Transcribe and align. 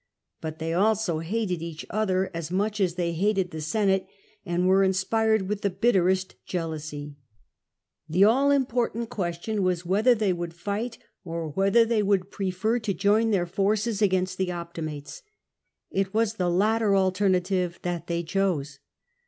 But 0.41 0.57
they 0.57 0.73
also 0.73 1.19
hated 1.19 1.61
each 1.61 1.85
other 1.91 2.31
as 2.33 2.49
much 2.49 2.81
as 2.81 2.95
they 2.95 3.11
hated 3.13 3.51
the 3.51 3.61
Senate, 3.61 4.07
and 4.43 4.67
were 4.67 4.83
inspired 4.83 5.43
with 5.47 5.61
the 5.61 5.69
bitterest 5.69 6.33
jealousy. 6.47 7.13
The 8.09 8.23
all 8.23 8.49
important 8.49 9.11
question 9.11 9.61
was 9.61 9.85
whether 9.85 10.15
they 10.15 10.33
would 10.33 10.55
fight, 10.55 10.97
or 11.23 11.49
whether 11.49 11.85
they 11.85 12.01
would 12.01 12.31
prefer 12.31 12.79
to 12.79 12.95
join 12.95 13.29
their 13.29 13.45
forces 13.45 14.01
against 14.01 14.39
the 14.39 14.51
Optimates. 14.51 15.21
It 15.91 16.15
was 16.15 16.33
the 16.33 16.49
latter 16.49 16.95
alternative 16.95 17.77
that 17.83 18.07
they 18.07 18.23
chose. 18.23 18.79